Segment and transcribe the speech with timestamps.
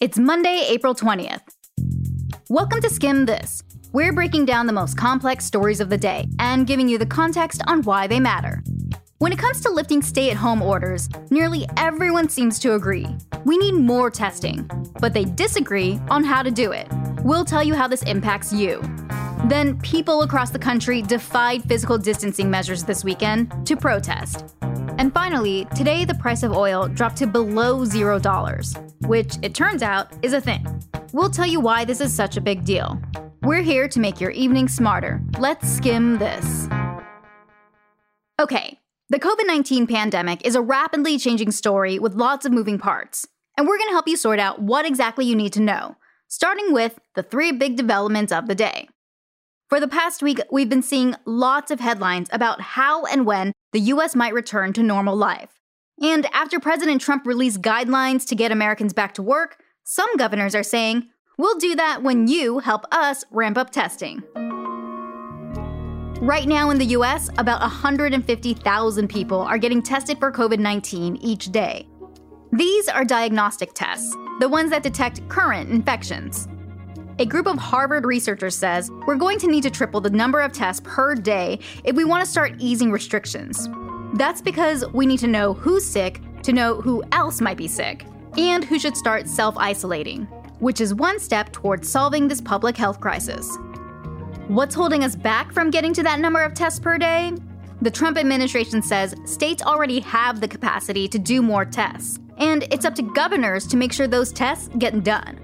[0.00, 1.42] It's Monday, April 20th.
[2.48, 3.62] Welcome to Skim This.
[3.92, 7.62] We're breaking down the most complex stories of the day and giving you the context
[7.68, 8.64] on why they matter.
[9.18, 13.06] When it comes to lifting stay at home orders, nearly everyone seems to agree.
[13.44, 14.68] We need more testing,
[14.98, 16.88] but they disagree on how to do it.
[17.22, 18.82] We'll tell you how this impacts you.
[19.44, 24.56] Then, people across the country defied physical distancing measures this weekend to protest.
[24.98, 30.12] And finally, today the price of oil dropped to below $0, which it turns out
[30.22, 30.66] is a thing.
[31.12, 33.00] We'll tell you why this is such a big deal.
[33.42, 35.20] We're here to make your evening smarter.
[35.38, 36.68] Let's skim this.
[38.40, 38.78] Okay,
[39.10, 43.26] the COVID 19 pandemic is a rapidly changing story with lots of moving parts.
[43.56, 45.96] And we're going to help you sort out what exactly you need to know,
[46.28, 48.88] starting with the three big developments of the day.
[49.70, 53.80] For the past week, we've been seeing lots of headlines about how and when the
[53.80, 55.58] US might return to normal life.
[56.02, 60.62] And after President Trump released guidelines to get Americans back to work, some governors are
[60.62, 64.22] saying, we'll do that when you help us ramp up testing.
[66.20, 71.50] Right now in the US, about 150,000 people are getting tested for COVID 19 each
[71.52, 71.88] day.
[72.52, 76.48] These are diagnostic tests, the ones that detect current infections.
[77.18, 80.52] A group of Harvard researchers says we're going to need to triple the number of
[80.52, 83.68] tests per day if we want to start easing restrictions.
[84.14, 88.04] That's because we need to know who's sick to know who else might be sick,
[88.36, 90.24] and who should start self isolating,
[90.58, 93.48] which is one step towards solving this public health crisis.
[94.48, 97.32] What's holding us back from getting to that number of tests per day?
[97.80, 102.84] The Trump administration says states already have the capacity to do more tests, and it's
[102.84, 105.43] up to governors to make sure those tests get done.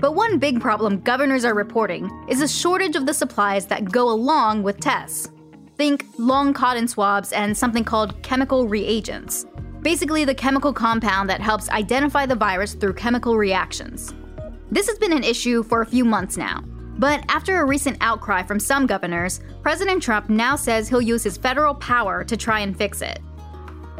[0.00, 4.10] But one big problem governors are reporting is a shortage of the supplies that go
[4.10, 5.30] along with tests.
[5.76, 9.46] Think long cotton swabs and something called chemical reagents.
[9.82, 14.14] Basically, the chemical compound that helps identify the virus through chemical reactions.
[14.70, 16.62] This has been an issue for a few months now.
[16.98, 21.36] But after a recent outcry from some governors, President Trump now says he'll use his
[21.36, 23.20] federal power to try and fix it.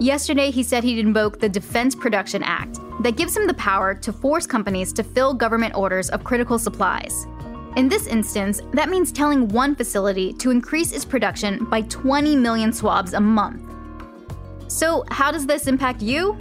[0.00, 4.14] Yesterday, he said he'd invoke the Defense Production Act that gives him the power to
[4.14, 7.26] force companies to fill government orders of critical supplies.
[7.76, 12.72] In this instance, that means telling one facility to increase its production by 20 million
[12.72, 13.62] swabs a month.
[14.68, 16.34] So, how does this impact you?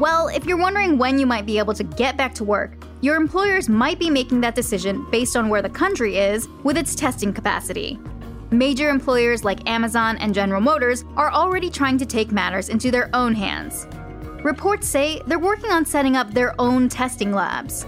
[0.00, 3.14] Well, if you're wondering when you might be able to get back to work, your
[3.14, 7.32] employers might be making that decision based on where the country is with its testing
[7.32, 8.00] capacity.
[8.52, 13.08] Major employers like Amazon and General Motors are already trying to take matters into their
[13.14, 13.86] own hands.
[14.44, 17.86] Reports say they're working on setting up their own testing labs.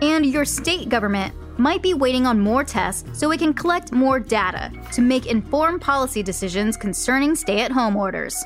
[0.00, 4.18] And your state government might be waiting on more tests so it can collect more
[4.18, 8.42] data to make informed policy decisions concerning stay at home orders.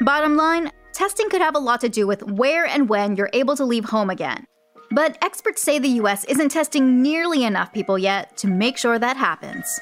[0.00, 3.56] Bottom line, testing could have a lot to do with where and when you're able
[3.56, 4.46] to leave home again.
[4.90, 9.18] But experts say the US isn't testing nearly enough people yet to make sure that
[9.18, 9.78] happens.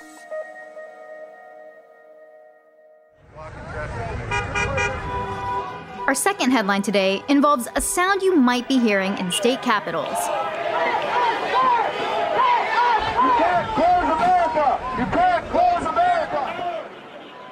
[6.11, 10.09] Our second headline today involves a sound you might be hearing in state capitals.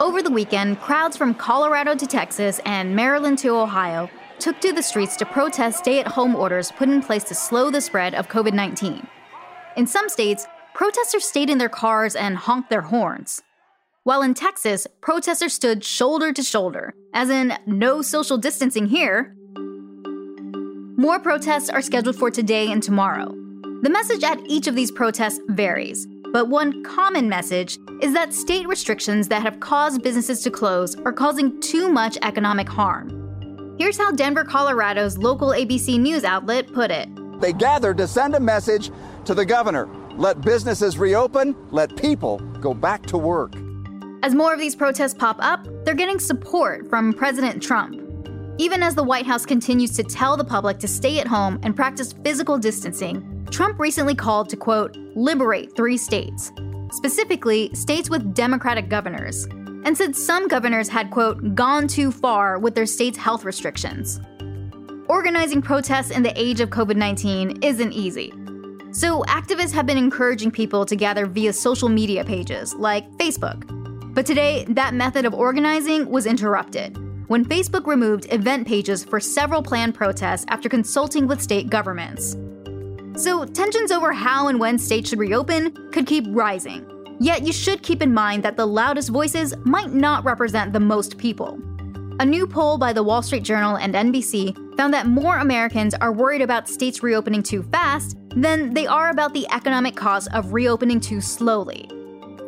[0.00, 4.10] Over the weekend, crowds from Colorado to Texas and Maryland to Ohio
[4.40, 7.70] took to the streets to protest stay at home orders put in place to slow
[7.70, 9.06] the spread of COVID 19.
[9.76, 13.40] In some states, protesters stayed in their cars and honked their horns.
[14.08, 19.36] While in Texas, protesters stood shoulder to shoulder, as in, no social distancing here.
[20.96, 23.28] More protests are scheduled for today and tomorrow.
[23.82, 28.66] The message at each of these protests varies, but one common message is that state
[28.66, 33.76] restrictions that have caused businesses to close are causing too much economic harm.
[33.78, 37.10] Here's how Denver, Colorado's local ABC News outlet put it
[37.42, 38.90] They gathered to send a message
[39.26, 39.86] to the governor
[40.18, 43.52] let businesses reopen, let people go back to work.
[44.20, 48.00] As more of these protests pop up, they're getting support from President Trump.
[48.58, 51.76] Even as the White House continues to tell the public to stay at home and
[51.76, 56.50] practice physical distancing, Trump recently called to, quote, liberate three states,
[56.90, 59.44] specifically states with Democratic governors,
[59.84, 64.20] and said some governors had, quote, gone too far with their state's health restrictions.
[65.08, 68.32] Organizing protests in the age of COVID 19 isn't easy.
[68.90, 73.77] So, activists have been encouraging people to gather via social media pages like Facebook.
[74.18, 76.98] But today, that method of organizing was interrupted
[77.28, 82.36] when Facebook removed event pages for several planned protests after consulting with state governments.
[83.14, 86.84] So, tensions over how and when states should reopen could keep rising.
[87.20, 91.16] Yet, you should keep in mind that the loudest voices might not represent the most
[91.16, 91.56] people.
[92.18, 96.12] A new poll by the Wall Street Journal and NBC found that more Americans are
[96.12, 100.98] worried about states reopening too fast than they are about the economic cost of reopening
[100.98, 101.88] too slowly.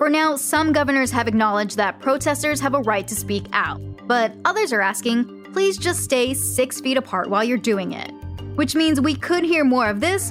[0.00, 4.35] For now, some governors have acknowledged that protesters have a right to speak out, but
[4.47, 8.11] others are asking, please just stay six feet apart while you're doing it.
[8.55, 10.31] Which means we could hear more of this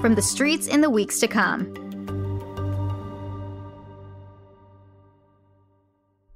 [0.00, 1.66] from the streets in the weeks to come.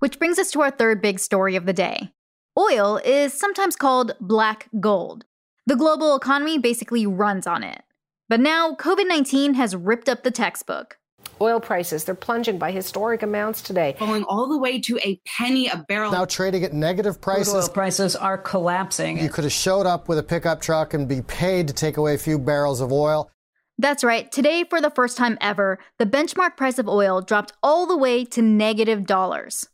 [0.00, 2.12] Which brings us to our third big story of the day
[2.58, 5.24] Oil is sometimes called black gold.
[5.64, 7.84] The global economy basically runs on it.
[8.28, 10.98] But now, COVID 19 has ripped up the textbook.
[11.40, 13.96] Oil prices, they're plunging by historic amounts today.
[13.98, 16.12] Falling all the way to a penny a barrel.
[16.12, 17.54] Now trading at negative prices.
[17.54, 19.18] Oil prices are collapsing.
[19.18, 22.14] You could have showed up with a pickup truck and be paid to take away
[22.14, 23.30] a few barrels of oil.
[23.78, 24.30] That's right.
[24.30, 28.24] Today, for the first time ever, the benchmark price of oil dropped all the way
[28.26, 29.68] to negative dollars.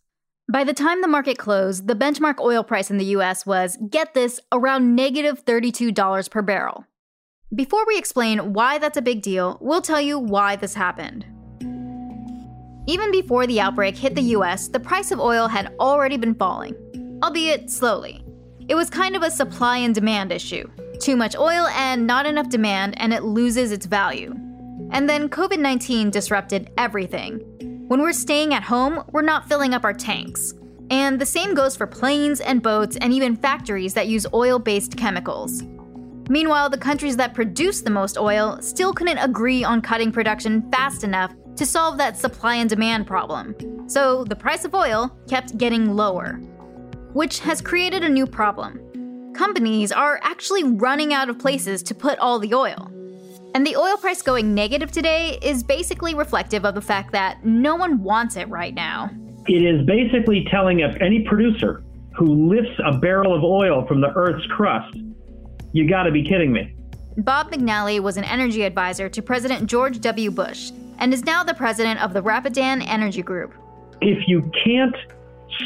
[0.51, 4.15] By the time the market closed, the benchmark oil price in the US was, get
[4.15, 6.87] this, around negative $32 per barrel.
[7.55, 11.27] Before we explain why that's a big deal, we'll tell you why this happened.
[12.89, 16.75] Even before the outbreak hit the US, the price of oil had already been falling,
[17.23, 18.25] albeit slowly.
[18.67, 20.67] It was kind of a supply and demand issue.
[20.99, 24.35] Too much oil and not enough demand, and it loses its value.
[24.91, 27.41] And then COVID 19 disrupted everything,
[27.89, 30.55] when we're staying at home, we're not filling up our tanks.
[30.89, 34.97] And the same goes for planes and boats and even factories that use oil based
[34.97, 35.63] chemicals.
[36.31, 41.05] Meanwhile, the countries that produce the most oil still couldn't agree on cutting production fast
[41.05, 43.89] enough to solve that supply and demand problem.
[43.89, 46.35] So the price of oil kept getting lower,
[47.15, 49.33] which has created a new problem.
[49.35, 52.93] Companies are actually running out of places to put all the oil.
[53.55, 57.75] And the oil price going negative today is basically reflective of the fact that no
[57.75, 59.11] one wants it right now.
[59.49, 61.83] It is basically telling any producer
[62.17, 64.97] who lifts a barrel of oil from the Earth's crust,
[65.73, 66.75] you gotta be kidding me.
[67.17, 70.31] Bob McNally was an energy advisor to President George W.
[70.31, 73.55] Bush and is now the president of the Rapidan Energy Group.
[74.01, 74.95] If you can't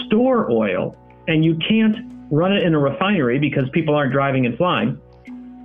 [0.07, 0.97] store oil
[1.29, 1.97] and you can't
[2.31, 4.99] run it in a refinery because people aren't driving and flying,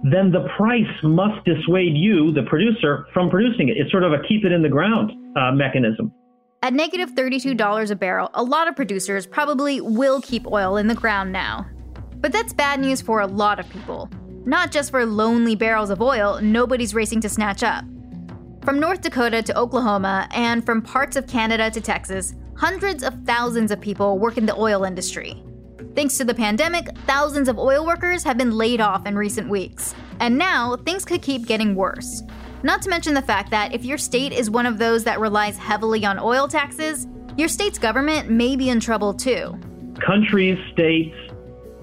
[0.04, 3.78] then the price must dissuade you, the producer, from producing it.
[3.78, 6.12] It's sort of a keep it in the ground uh, mechanism.
[6.64, 10.96] At negative $32 a barrel, a lot of producers probably will keep oil in the
[10.96, 11.68] ground now.
[12.16, 14.10] But that's bad news for a lot of people.
[14.46, 17.86] Not just for lonely barrels of oil nobody's racing to snatch up.
[18.68, 23.72] From North Dakota to Oklahoma, and from parts of Canada to Texas, hundreds of thousands
[23.72, 25.42] of people work in the oil industry.
[25.96, 29.96] Thanks to the pandemic, thousands of oil workers have been laid off in recent weeks.
[30.20, 32.24] And now, things could keep getting worse.
[32.62, 35.56] Not to mention the fact that if your state is one of those that relies
[35.58, 39.58] heavily on oil taxes, your state's government may be in trouble too.
[40.06, 41.16] Countries, states,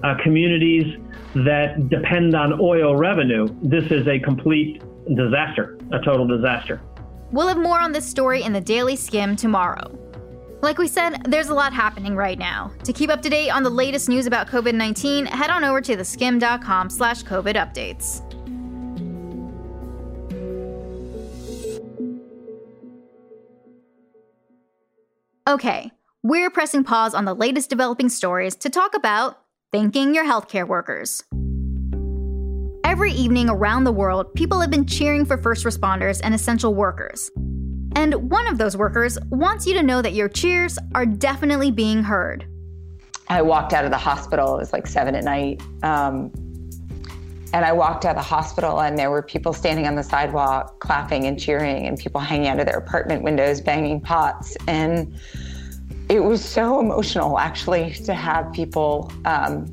[0.05, 0.85] uh, communities
[1.33, 4.83] that depend on oil revenue, this is a complete
[5.15, 6.79] disaster, a total disaster.
[7.31, 9.97] We'll have more on this story in the Daily Skim tomorrow.
[10.61, 12.71] Like we said, there's a lot happening right now.
[12.83, 15.97] To keep up to date on the latest news about COVID-19, head on over to
[15.97, 18.21] theskim.com slash COVID updates.
[25.47, 25.91] Okay,
[26.23, 29.44] we're pressing pause on the latest developing stories to talk about
[29.75, 31.21] thanking your healthcare workers.
[32.85, 37.29] Every evening around the world, people have been cheering for first responders and essential workers.
[37.93, 42.03] And one of those workers wants you to know that your cheers are definitely being
[42.03, 42.47] heard.
[43.27, 45.61] I walked out of the hospital, it was like seven at night.
[45.83, 46.31] Um,
[47.51, 50.79] and I walked out of the hospital, and there were people standing on the sidewalk
[50.79, 54.55] clapping and cheering, and people hanging out of their apartment windows banging pots.
[54.69, 55.19] And
[56.09, 59.65] it was so emotional, actually, to have people um,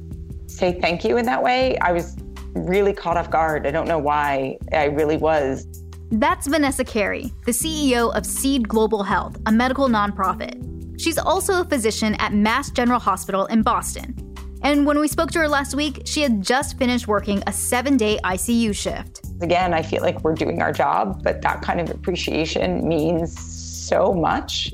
[0.47, 1.79] say thank you in that way.
[1.79, 2.17] I was
[2.55, 3.67] really caught off guard.
[3.67, 4.59] I don't know why.
[4.73, 5.67] I really was.
[6.11, 11.01] That's Vanessa Kerry, the CEO of Seed Global Health, a medical nonprofit.
[11.01, 14.15] She's also a physician at Mass General Hospital in Boston.
[14.63, 17.97] And when we spoke to her last week, she had just finished working a seven
[17.97, 19.23] day ICU shift.
[19.41, 24.13] Again, I feel like we're doing our job, but that kind of appreciation means so
[24.13, 24.73] much.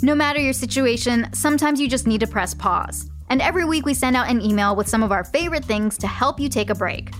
[0.00, 3.10] No matter your situation, sometimes you just need to press pause.
[3.30, 6.06] And every week we send out an email with some of our favorite things to
[6.06, 7.10] help you take a break.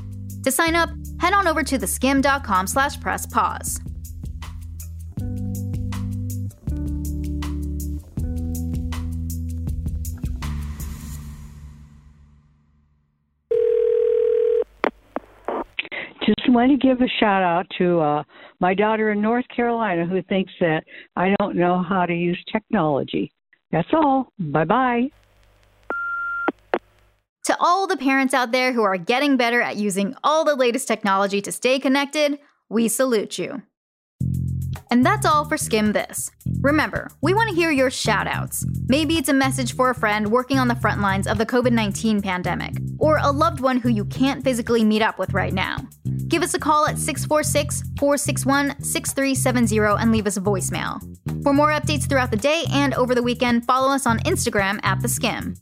[0.45, 3.81] To sign up, head on over to theskim.com slash press pause.
[16.25, 18.23] Just want to give a shout out to uh,
[18.61, 20.85] my daughter in North Carolina who thinks that
[21.17, 23.33] I don't know how to use technology.
[23.71, 24.33] That's all.
[24.39, 25.11] Bye bye.
[27.45, 30.87] To all the parents out there who are getting better at using all the latest
[30.87, 32.39] technology to stay connected,
[32.69, 33.63] we salute you.
[34.91, 36.31] And that's all for Skim This.
[36.61, 38.67] Remember, we want to hear your shoutouts.
[38.89, 41.73] Maybe it's a message for a friend working on the front lines of the COVID
[41.73, 45.79] 19 pandemic, or a loved one who you can't physically meet up with right now.
[46.29, 51.03] Give us a call at 646 461 6370 and leave us a voicemail.
[51.43, 55.01] For more updates throughout the day and over the weekend, follow us on Instagram at
[55.01, 55.55] The Skim.